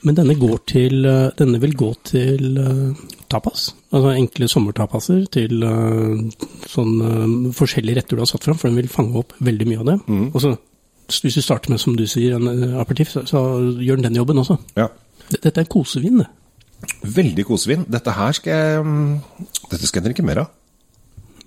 Men 0.08 0.16
denne 0.16 0.38
går 0.40 0.60
til 0.70 1.08
uh, 1.10 1.34
Denne 1.36 1.60
vil 1.60 1.74
gå 1.76 1.90
til 2.08 2.60
uh, 2.62 3.00
tapas. 3.28 3.72
Altså 3.92 4.14
enkle 4.14 4.48
sommertapaser 4.52 5.26
til 5.34 5.64
sånn 6.70 7.52
forskjellige 7.56 8.02
retter 8.02 8.20
du 8.20 8.24
har 8.24 8.30
satt 8.30 8.46
fram, 8.46 8.60
for 8.60 8.70
den 8.70 8.80
vil 8.80 8.92
fange 8.92 9.18
opp 9.20 9.34
veldig 9.44 9.68
mye 9.68 9.82
av 9.82 9.90
det. 9.90 9.98
Og 10.32 10.42
så 10.44 10.54
hvis 11.08 11.38
du 11.40 11.42
starter 11.42 11.72
med, 11.72 11.80
som 11.80 11.96
du 11.96 12.04
sier, 12.08 12.36
en 12.36 12.76
aperitiff, 12.82 13.14
så, 13.14 13.24
så 13.28 13.42
gjør 13.80 14.00
den 14.00 14.10
den 14.10 14.20
jobben 14.20 14.42
også. 14.42 14.58
Ja. 14.76 14.90
Dette 15.32 15.64
er 15.64 15.70
kosevin, 15.72 16.20
det. 16.20 16.28
Veldig 17.16 17.46
kosevin. 17.48 17.86
Dette 17.90 18.14
her 18.14 18.36
skal 18.38 18.54
jeg 18.54 18.86
mm, 18.86 19.14
Dette 19.72 19.88
skal 19.88 20.02
jeg 20.02 20.10
drikke 20.12 20.26
mer 20.28 20.44
av. 20.44 20.52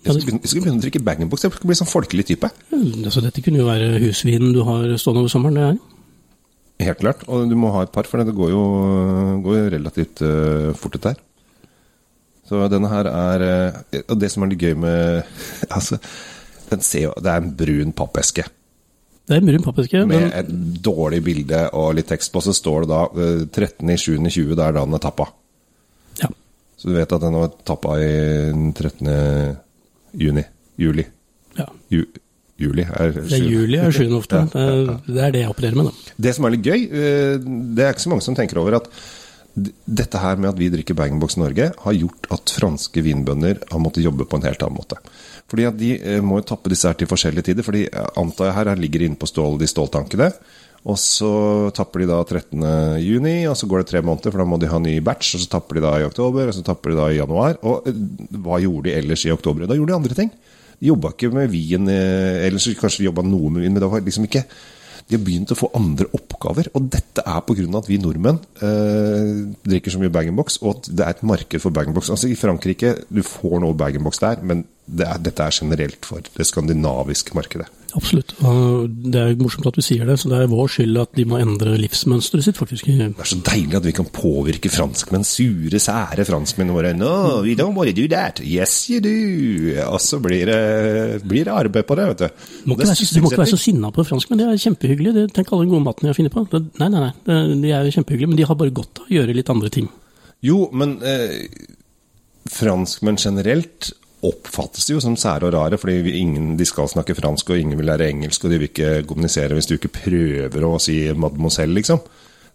Jeg 0.01 0.15
skulle 0.15 0.21
skal 0.23 0.27
begynne, 0.27 0.41
jeg 0.41 0.51
skal 0.51 0.63
begynne 0.65 0.81
å 0.81 0.85
drikke 0.85 1.01
bag-in-box. 1.05 1.43
Jeg 1.45 1.53
skal 1.53 1.69
bli 1.69 1.77
sånn 1.77 1.89
folkelig 1.91 2.25
type. 2.31 2.49
Altså, 2.73 3.21
dette 3.21 3.43
kunne 3.45 3.61
jo 3.61 3.67
være 3.69 3.99
husvinen 4.01 4.55
du 4.57 4.63
har 4.65 4.87
stående 4.97 5.27
over 5.27 5.33
sommeren. 5.33 5.59
det 5.59 5.67
er. 5.67 5.81
Helt 6.87 7.03
klart. 7.03 7.27
Og 7.29 7.51
du 7.51 7.57
må 7.61 7.73
ha 7.75 7.85
et 7.85 7.93
par, 7.93 8.09
for 8.09 8.25
det 8.25 8.37
går 8.37 8.55
jo, 8.55 8.63
går 9.45 9.59
jo 9.59 9.73
relativt 9.77 10.23
uh, 10.25 10.71
fort 10.79 10.97
dette 10.97 11.13
her. 11.13 11.21
Så 12.49 12.63
denne 12.73 12.89
her 12.91 13.07
er 13.07 13.45
uh, 13.45 13.99
Og 14.09 14.17
det 14.19 14.31
som 14.33 14.43
er 14.43 14.51
litt 14.51 14.65
gøy 14.65 14.73
med 14.83 15.21
Altså, 15.77 16.01
den 16.67 16.81
ser 16.83 17.13
Det 17.23 17.31
er 17.31 17.45
en 17.45 17.53
brun 17.55 17.93
pappeske 17.95 18.43
Det 18.43 19.37
er 19.37 19.39
en 19.39 19.47
brun 19.47 19.63
pappeske, 19.63 20.01
med 20.03 20.25
men 20.25 20.33
et 20.35 20.51
dårlig 20.83 21.21
bilde 21.23 21.61
og 21.79 21.93
litt 21.95 22.09
tekst 22.11 22.33
på. 22.35 22.43
Så 22.43 22.57
står 22.57 22.87
det 22.87 22.91
da 22.91 23.05
uh, 23.13 23.45
13.07.20, 23.45 24.57
det 24.57 24.65
er 24.65 24.79
da 24.79 24.83
den 24.83 24.97
er 24.97 25.05
tappa. 25.05 25.29
ja. 26.25 26.33
Så 26.81 26.89
du 26.89 26.97
vet 26.97 27.13
at 27.13 27.21
den 27.21 27.37
var 27.37 27.53
tappa 27.69 27.99
i 28.01 28.09
den 28.57 28.73
13. 28.73 29.61
juni. 30.13 30.45
Juli. 30.81 31.05
ja. 31.59 31.67
Ju, 31.93 32.05
juli 32.61 32.85
er 32.85 33.13
Det 33.13 33.37
er 33.37 33.49
juli 33.49 33.79
er 33.81 33.91
sjuende 33.93 34.17
ofte. 34.17 34.37
Ja, 34.37 34.45
Det 34.53 34.61
er, 34.61 35.01
det 35.07 35.25
er 35.25 35.33
det 35.35 35.41
jeg 35.45 35.51
opererer 35.53 35.77
med, 35.81 35.91
da. 35.91 36.15
Det 36.17 36.35
som 36.37 36.45
er 36.47 36.55
litt 36.55 36.67
gøy, 36.67 36.85
eh, 36.85 37.49
det 37.77 37.85
er 37.85 37.93
ikke 37.95 38.07
så 38.07 38.13
mange 38.13 38.25
som 38.27 38.37
tenker 38.39 38.61
over 38.63 38.79
at 38.81 38.89
dette 39.85 40.21
her 40.23 40.39
med 40.39 40.53
at 40.53 40.59
vi 40.61 40.69
drikker 40.71 40.95
bag-in-box 40.95 41.35
Norge, 41.41 41.73
har 41.85 41.97
gjort 41.97 42.29
at 42.31 42.53
franske 42.55 43.03
vinbønder 43.03 43.59
har 43.73 43.83
måttet 43.83 44.05
jobbe 44.07 44.25
på 44.31 44.39
en 44.39 44.47
helt 44.47 44.63
annen 44.63 44.79
måte. 44.79 45.01
Fordi 45.51 45.67
at 45.67 45.77
De 45.81 45.91
eh, 45.99 46.21
må 46.23 46.39
jo 46.39 46.49
tappe 46.53 46.71
disse 46.71 46.89
her 46.89 46.95
til 46.97 47.11
forskjellige 47.11 47.51
tider. 47.51 47.67
fordi 47.67 47.89
antar 48.17 48.51
jeg 48.51 48.55
her 48.55 48.77
ligger 48.77 49.03
inne 49.07 49.19
på 49.19 49.29
stål, 49.29 49.59
de 49.59 49.67
ståltankene. 49.67 50.31
Og 50.89 50.97
så 50.97 51.31
tapper 51.77 52.03
de 52.03 52.09
da 52.09 52.23
13. 52.25 52.63
juni, 53.05 53.35
og 53.51 53.57
så 53.59 53.69
går 53.69 53.83
det 53.83 53.91
tre 53.91 54.01
måneder, 54.01 54.33
for 54.33 54.41
da 54.41 54.49
må 54.49 54.57
de 54.61 54.71
ha 54.71 54.81
ny 54.81 54.97
batch. 55.05 55.35
Og 55.37 55.45
så 55.45 55.51
tapper 55.53 55.77
de 55.77 55.85
da 55.85 55.93
i 56.01 56.07
oktober, 56.09 56.49
og 56.49 56.57
så 56.57 56.65
tapper 56.65 56.95
de 56.95 57.01
da 57.03 57.11
i 57.11 57.19
januar. 57.19 57.59
Og 57.69 57.89
eh, 57.91 58.03
hva 58.41 58.61
gjorde 58.65 58.89
de 58.89 58.97
ellers 58.97 59.27
i 59.29 59.35
oktober? 59.35 59.69
Da 59.69 59.77
gjorde 59.77 59.93
de 59.93 60.01
andre 60.01 60.17
ting. 60.17 60.33
De 60.81 60.89
jobba 60.89 61.13
ikke 61.13 61.33
med 61.37 61.53
vin, 61.53 61.89
eh, 61.93 62.47
eller 62.47 62.79
kanskje 62.81 63.05
de 63.05 63.11
jobba 63.11 63.27
noe 63.27 63.53
med 63.53 63.67
vin, 63.67 63.75
men 63.75 63.83
det 63.83 63.91
var 63.93 64.07
liksom 64.07 64.29
ikke 64.29 64.47
de 65.11 65.17
har 65.19 65.25
begynt 65.27 65.51
å 65.51 65.59
få 65.59 65.73
andre 65.75 66.07
oppgaver, 66.15 66.69
og 66.79 66.87
dette 66.93 67.25
er 67.27 67.41
pga. 67.43 67.65
at 67.81 67.89
vi 67.91 67.99
nordmenn 67.99 68.39
eh, 68.63 69.31
drikker 69.67 69.91
så 69.91 69.99
mye 69.99 70.13
bag-in-box, 70.15 70.61
og 70.63 70.77
at 70.77 70.91
det 70.95 71.05
er 71.05 71.17
et 71.17 71.25
marked 71.27 71.65
for 71.65 71.75
bag-in-box. 71.75 72.13
Altså 72.15 72.31
I 72.31 72.39
Frankrike 72.39 72.95
du 73.11 73.23
får 73.27 73.59
noe 73.65 73.75
bag-in-box 73.75 74.23
der, 74.23 74.45
men 74.47 74.63
det 74.87 75.09
er, 75.09 75.19
dette 75.19 75.43
er 75.43 75.57
generelt 75.57 76.07
for 76.07 76.23
det 76.23 76.47
skandinaviske 76.47 77.35
markedet. 77.35 77.67
Absolutt. 77.99 78.35
Og 78.47 78.91
det 79.13 79.21
er 79.21 79.39
morsomt 79.41 79.67
at 79.71 79.77
du 79.79 79.83
sier 79.85 80.07
det, 80.07 80.17
så 80.21 80.31
det 80.31 80.39
er 80.43 80.51
vår 80.51 80.71
skyld 80.75 81.01
at 81.03 81.13
de 81.19 81.25
må 81.29 81.41
endre 81.41 81.75
livsmønsteret 81.81 82.47
sitt, 82.47 82.59
faktisk. 82.61 82.87
Det 82.87 83.09
er 83.11 83.31
så 83.31 83.39
deilig 83.47 83.79
at 83.81 83.87
vi 83.89 83.95
kan 83.97 84.09
påvirke 84.15 84.71
franskmenn, 84.73 85.27
sure, 85.27 85.81
sære 85.83 86.27
franskmenn 86.29 86.73
våre. 86.75 86.93
No, 86.97 87.41
we 87.45 87.57
don't 87.59 87.77
want 87.79 87.91
to 87.91 87.97
do 87.97 88.07
that. 88.13 88.43
Yes, 88.45 88.75
you 88.91 89.01
do. 89.05 89.15
Og 89.89 89.99
så 90.05 90.21
blir 90.23 90.51
det, 90.51 91.23
blir 91.27 91.49
det 91.49 91.55
arbeid 91.55 91.89
på 91.89 91.99
det, 91.99 92.09
vet 92.13 92.25
du. 92.25 92.47
Må 92.71 92.79
ikke, 92.79 92.91
være, 92.91 93.09
du 93.11 93.25
må 93.25 93.33
ikke 93.33 93.43
være 93.45 93.55
så 93.55 93.63
sinna 93.65 93.93
på 93.95 94.07
franskmenn, 94.07 94.43
det 94.43 94.49
er 94.51 94.63
kjempehyggelig. 94.69 95.17
Det, 95.17 95.27
tenk 95.37 95.51
alle 95.51 95.67
den 95.67 95.75
gode 95.75 95.89
maten 95.89 96.11
jeg 96.11 96.21
finner 96.21 96.35
på. 96.35 96.47
Det, 96.53 96.63
nei, 96.83 96.91
nei, 96.93 97.07
nei, 97.09 97.13
det, 97.27 97.41
de 97.65 97.75
er 97.77 97.91
kjempehyggelige, 97.97 98.35
men 98.35 98.41
de 98.41 98.49
har 98.51 98.61
bare 98.61 98.77
godt 98.77 99.03
av 99.03 99.11
å 99.11 99.15
gjøre 99.19 99.37
litt 99.37 99.53
andre 99.53 99.73
ting. 99.73 99.91
Jo, 100.47 100.63
men 100.73 100.97
eh, 101.05 101.41
franskmenn 102.49 103.19
generelt 103.21 103.91
oppfattes 104.27 104.89
jo 104.91 105.01
som 105.01 105.15
sære 105.17 105.49
og 105.49 105.55
rare, 105.55 105.79
fordi 105.81 106.15
ingen, 106.21 106.57
de 106.59 106.65
skal 106.69 106.89
snakke 106.93 107.15
fransk, 107.17 107.51
og 107.55 107.61
ingen 107.61 107.79
vil 107.79 107.89
lære 107.89 108.11
engelsk, 108.13 108.45
og 108.45 108.51
de 108.53 108.59
vil 108.61 108.69
ikke 108.71 108.91
kommunisere 109.09 109.57
hvis 109.57 109.69
du 109.71 109.77
ikke 109.79 109.93
prøver 109.95 110.67
å 110.67 110.75
si 110.83 110.99
mademoiselle, 111.17 111.73
liksom. 111.79 112.03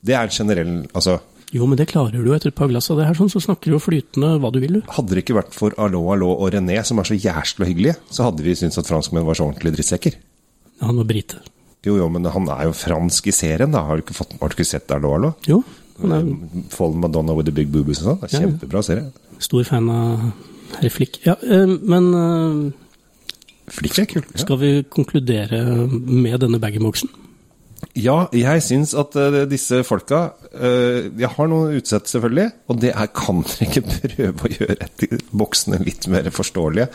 Det 0.05 0.13
er 0.13 0.27
en 0.27 0.36
generell 0.36 0.75
Altså, 0.93 1.15
Jo, 1.55 1.65
men 1.69 1.77
det 1.79 1.88
klarer 1.89 2.22
du 2.25 2.29
etter 2.36 2.51
et 2.51 2.57
par 2.57 2.67
glass 2.69 2.89
av 2.91 3.00
det 3.00 3.07
her, 3.07 3.17
sånn, 3.17 3.31
så 3.31 3.41
snakker 3.41 3.72
du 3.72 3.77
jo 3.77 3.81
flytende 3.81 4.36
hva 4.43 4.51
du 4.53 4.60
vil, 4.62 4.79
du. 4.79 4.91
hadde 4.98 5.13
det 5.15 5.24
ikke 5.24 5.38
vært 5.39 5.53
for 5.57 5.74
Allo, 5.81 6.03
Allo 6.13 6.31
og 6.36 6.51
René, 6.53 6.77
som 6.86 7.00
er 7.01 7.10
så 7.10 7.17
jæsla 7.17 7.65
hyggelige, 7.69 7.95
så 8.13 8.27
hadde 8.27 8.45
vi 8.45 8.55
syntes 8.57 8.77
at 8.81 8.89
franskmenn 8.89 9.25
var 9.25 9.38
så 9.39 9.48
ordentlige 9.48 9.77
drittsekker. 9.79 10.17
Han 10.81 10.98
var 11.01 11.07
brite. 11.10 11.39
Jo, 11.86 11.95
jo, 12.01 12.10
men 12.10 12.25
han 12.34 12.50
er 12.50 12.65
jo 12.67 12.74
fransk 12.77 13.27
i 13.29 13.34
serien, 13.34 13.72
da. 13.72 13.84
Har 13.88 13.98
du 13.98 14.03
ikke, 14.05 14.17
fått, 14.17 14.34
har 14.41 14.50
du 14.51 14.57
ikke 14.57 14.67
sett 14.67 14.91
Allo, 14.91 15.13
Allo? 15.17 15.34
Jo, 15.48 15.62
han 16.01 16.12
er 16.17 16.25
Fallen 16.74 17.00
Madonna 17.00 17.34
with 17.38 17.48
the 17.48 17.53
big 17.55 17.69
boobies 17.72 18.01
og 18.03 18.10
sånn. 18.10 18.25
Ja, 18.25 18.31
ja. 18.34 18.41
Kjempebra 18.50 18.81
serie. 18.84 19.05
stor 19.39 19.63
fan 19.69 19.88
av 19.93 20.25
herr 20.82 20.94
Flikk. 20.94 21.20
Ja, 21.25 21.36
eh, 21.44 21.67
men 21.67 22.10
eh, 22.13 22.72
Flikk 23.75 24.00
er 24.00 24.10
kult. 24.10 24.32
Ja. 24.34 24.44
skal 24.44 24.60
vi 24.62 24.72
konkludere 24.89 25.62
med 25.89 26.39
denne 26.44 26.60
bag-in-boksen? 26.62 27.10
Ja, 27.96 28.25
jeg 28.36 28.60
syns 28.66 28.92
at 29.00 29.16
uh, 29.16 29.38
disse 29.48 29.78
folka 29.88 30.18
uh, 30.52 31.06
Jeg 31.16 31.30
har 31.32 31.48
noe 31.48 31.78
utsett, 31.78 32.10
selvfølgelig. 32.12 32.50
Og 32.68 32.82
det 32.84 32.92
er 32.92 33.12
kan 33.16 33.40
dere 33.46 33.70
ikke 33.70 33.86
prøve 33.88 34.50
å 34.50 34.52
gjøre 34.52 34.75
etter 34.84 35.22
boksene 35.32 35.80
litt 35.84 36.10
mer 36.12 36.28
forståelige? 36.36 36.90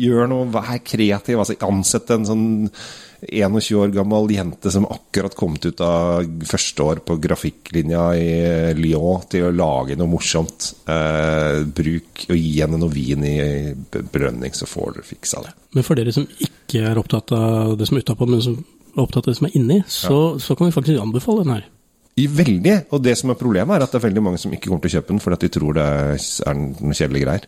Gjør 0.00 0.30
noe, 0.32 0.46
vær 0.54 0.80
kreativ. 0.80 1.42
altså 1.42 1.58
Ansett 1.68 2.14
en 2.16 2.24
sånn 2.28 2.48
21 3.28 3.76
år 3.76 3.92
gammel 3.92 4.30
jente 4.30 4.70
som 4.72 4.86
akkurat 4.88 5.34
kommet 5.36 5.66
ut 5.66 5.82
av 5.84 6.24
første 6.46 6.84
år 6.86 7.02
på 7.04 7.18
grafikklinja 7.20 8.04
i 8.16 8.30
Lyon 8.78 9.26
til 9.28 9.48
å 9.48 9.52
lage 9.52 9.98
noe 9.98 10.08
morsomt. 10.14 10.70
Uh, 10.88 11.60
bruk 11.66 12.24
og 12.30 12.40
gi 12.40 12.56
henne 12.62 12.80
noe 12.80 12.94
vin 12.94 13.26
i 13.26 13.36
brønning, 13.92 14.56
så 14.56 14.70
får 14.70 14.96
dere 14.96 15.10
fiksa 15.12 15.44
det. 15.44 15.54
Men 15.76 15.84
for 15.84 16.00
dere 16.00 16.16
som 16.16 16.24
ikke 16.24 16.88
er 16.88 17.04
opptatt 17.04 17.36
av 17.36 17.76
det 17.76 17.90
som 17.90 18.00
er 18.00 18.06
utapå, 18.06 18.32
men 18.32 18.44
som 18.48 18.58
er 18.96 19.02
opptatt 19.04 19.26
av 19.28 19.32
det 19.32 19.38
som 19.38 19.46
er 19.50 19.56
inni, 19.58 19.80
så, 19.86 20.18
så 20.42 20.56
kan 20.58 20.68
vi 20.70 20.74
faktisk 20.76 21.02
anbefale 21.02 21.44
den 21.44 21.54
her. 21.58 21.66
I 22.18 22.26
veldig, 22.26 22.74
og 22.90 23.02
det 23.04 23.14
som 23.20 23.30
er 23.30 23.38
problemet 23.38 23.76
er 23.76 23.84
at 23.86 23.92
det 23.94 24.00
er 24.00 24.08
veldig 24.08 24.22
mange 24.26 24.40
som 24.42 24.50
ikke 24.52 24.66
kommer 24.72 24.82
til 24.82 24.90
å 24.90 24.96
kjøpe 24.98 25.12
den 25.14 25.20
fordi 25.22 25.36
at 25.38 25.44
de 25.46 25.50
tror 25.54 25.76
det 25.78 25.84
er 25.86 26.56
noen 26.58 26.96
kjedelige 26.98 27.26
greier. 27.28 27.46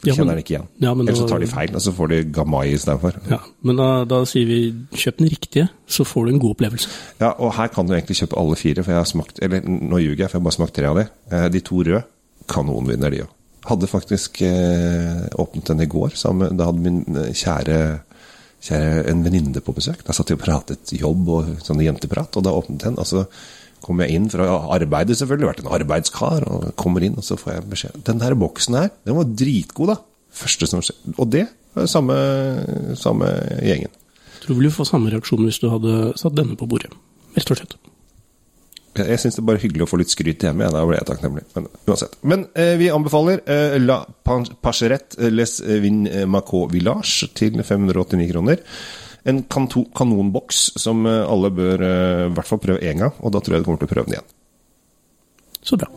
De 0.00 0.08
Ja, 0.08 0.14
kjenner 0.16 0.32
den 0.38 0.40
ikke 0.44 0.54
igjen. 0.54 0.68
Ja, 0.80 0.92
Eller 0.94 1.16
så 1.18 1.26
tar 1.28 1.42
de 1.42 1.48
feil, 1.50 1.74
og 1.76 1.82
så 1.84 1.92
får 1.92 2.08
de 2.08 2.18
gamai 2.32 2.62
istedenfor. 2.72 3.18
Ja, 3.28 3.38
men 3.68 3.76
da, 3.76 3.88
da 4.08 4.20
sier 4.30 4.46
vi 4.48 4.60
kjøp 4.96 5.18
den 5.18 5.28
riktige, 5.28 5.66
så 5.90 6.06
får 6.08 6.24
du 6.24 6.30
en 6.32 6.38
god 6.40 6.54
opplevelse. 6.54 6.88
Ja, 7.20 7.34
og 7.36 7.52
her 7.58 7.68
kan 7.74 7.84
du 7.90 7.92
egentlig 7.92 8.16
kjøpe 8.22 8.38
alle 8.40 8.56
fire, 8.56 8.80
for 8.86 8.94
jeg 8.94 9.02
har 9.02 9.10
smakt 9.10 9.42
Eller 9.44 9.60
nå 9.68 10.00
ljuger 10.00 10.22
jeg, 10.24 10.30
for 10.30 10.38
jeg 10.38 10.40
har 10.40 10.46
bare 10.48 10.56
smakt 10.56 10.76
tre 10.78 10.88
av 10.88 10.96
de. 11.02 11.04
Eh, 11.34 11.48
De 11.52 11.60
to 11.68 11.82
røde, 11.84 12.00
kanonvinner 12.48 13.12
de 13.12 13.20
òg. 13.26 13.34
Hadde 13.68 13.90
faktisk 13.92 14.40
eh, 14.46 15.26
åpnet 15.36 15.68
den 15.74 15.84
i 15.84 15.90
går. 15.92 16.16
Sammen, 16.16 16.56
da 16.56 16.70
hadde 16.70 16.80
min 16.86 17.02
eh, 17.20 17.34
kjære, 17.36 17.76
kjære 18.64 19.06
en 19.10 19.24
venninne 19.24 19.62
på 19.64 19.74
besøk. 19.76 20.04
Da 20.06 20.14
satt 20.16 20.30
vi 20.32 20.36
og 20.36 20.42
pratet 20.42 20.92
jobb 20.96 21.28
og 21.32 21.50
sånn 21.64 21.82
jenteprat, 21.84 22.36
og 22.36 22.46
da 22.46 22.54
åpnet 22.56 22.84
den. 22.84 22.98
Og 23.00 23.08
så 23.08 23.24
kom 23.84 24.02
jeg 24.04 24.16
inn 24.16 24.28
fra 24.32 24.48
arbeidet, 24.76 25.16
selvfølgelig. 25.20 25.48
Vært 25.50 25.62
en 25.64 25.72
arbeidskar. 25.78 26.46
Og 26.50 26.70
kommer 26.80 27.04
inn, 27.06 27.16
og 27.20 27.26
så 27.26 27.38
får 27.40 27.56
jeg 27.56 27.68
beskjed. 27.72 28.02
Den 28.08 28.20
der 28.22 28.36
boksen 28.38 28.78
her, 28.78 28.90
den 29.08 29.18
var 29.18 29.30
dritgod, 29.42 29.94
da. 29.94 30.00
Første 30.40 30.68
som 30.70 30.84
skjer. 30.84 30.98
Og 31.16 31.30
det 31.32 31.46
er 31.48 31.88
samme, 31.90 32.16
samme 32.98 33.30
gjengen. 33.64 33.92
Tror 34.40 34.54
du 34.54 34.60
ville 34.62 34.74
få 34.74 34.86
samme 34.88 35.12
reaksjon 35.12 35.42
hvis 35.44 35.60
du 35.62 35.68
hadde 35.72 36.12
satt 36.20 36.36
denne 36.36 36.56
på 36.58 36.68
bordet. 36.70 36.92
Rett 37.36 37.52
og 37.52 37.60
slett. 37.60 37.76
Jeg, 38.98 39.20
syns 39.22 39.36
det 39.36 39.42
er 39.44 39.46
bare 39.52 39.60
hyggelig 39.62 39.84
å 39.86 39.90
få 39.90 40.00
litt 40.00 40.10
skryt 40.10 40.42
hjemme. 40.42 40.64
Ja, 40.66 40.72
da 40.74 40.82
blir 40.86 40.98
jeg 40.98 41.06
takknemlig. 41.06 41.44
Men 41.54 41.68
uansett. 41.86 42.16
Men 42.26 42.48
eh, 42.58 42.74
vi 42.80 42.88
anbefaler 42.90 43.44
eh, 43.46 43.76
La 43.78 44.00
Pacherette 44.26 45.30
Les 45.30 45.60
Vin 45.84 46.02
Macau 46.30 46.66
Village 46.72 47.30
til 47.38 47.60
589 47.62 48.32
kroner. 48.32 48.64
En 49.24 49.42
kanonboks 49.44 50.72
som 50.80 51.04
eh, 51.06 51.22
alle 51.28 51.50
bør 51.52 51.84
eh, 51.84 52.24
i 52.28 52.32
hvert 52.36 52.48
fall 52.48 52.62
prøve 52.62 52.80
én 52.80 53.02
gang, 53.02 53.12
og 53.20 53.34
da 53.34 53.42
tror 53.42 53.56
jeg 53.56 53.64
du 53.64 53.68
kommer 53.68 53.82
til 53.82 53.90
å 53.90 53.92
prøve 53.92 54.08
den 54.08 54.16
igjen. 54.18 54.30
Så 55.60 55.76
bra. 55.80 55.90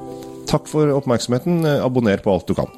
Takk 0.50 0.67
for 0.67 0.91
oppmerksomheten. 0.97 1.63
Eh, 1.69 1.79
Abonner 1.85 2.23
på 2.23 2.35
alt 2.35 2.51
du 2.51 2.55
kan. 2.57 2.69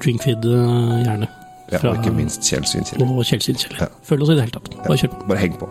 Drinkfeed 0.00 0.48
gjerne. 0.48 1.04
gjerne. 1.06 1.30
Ja, 1.72 1.80
og 1.88 2.00
ikke 2.00 2.12
minst 2.16 2.44
Kjell 2.44 2.66
Svinkjell. 2.68 3.04
Og 3.06 3.24
Kjell 3.28 3.44
sin. 3.44 3.60
Ja. 3.78 3.88
Følg 4.08 4.26
oss 4.26 4.34
i 4.34 4.36
det 4.40 4.48
hele 4.48 4.58
tatt. 4.58 4.74
Bare 4.82 5.00
kjør 5.00 5.14
på. 5.14 5.24
Bare 5.30 5.44
heng 5.44 5.56
på. 5.60 5.70